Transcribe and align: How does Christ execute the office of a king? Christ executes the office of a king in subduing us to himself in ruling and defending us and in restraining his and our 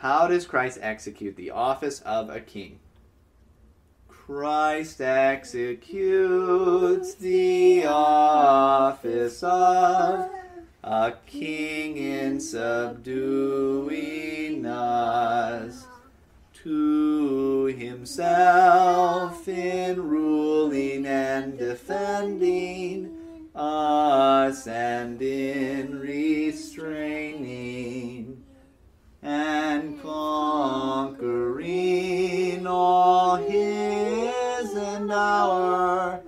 How 0.00 0.28
does 0.28 0.46
Christ 0.46 0.78
execute 0.82 1.36
the 1.36 1.50
office 1.50 2.00
of 2.00 2.28
a 2.28 2.40
king? 2.40 2.80
Christ 4.08 5.00
executes 5.00 7.14
the 7.14 7.86
office 7.86 9.42
of 9.42 10.28
a 10.84 11.14
king 11.26 11.96
in 11.96 12.38
subduing 12.40 13.06
us 14.66 15.86
to 16.62 17.64
himself 17.66 19.48
in 19.48 20.02
ruling 20.02 21.06
and 21.06 21.58
defending 21.58 23.16
us 23.54 24.66
and 24.66 25.22
in 25.22 26.00
restraining 26.00 27.05
his 33.46 34.74
and 34.74 35.12
our 35.12 36.20